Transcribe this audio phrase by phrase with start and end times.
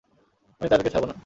[0.61, 1.15] আমি তাদেরকে ছাড়বো না।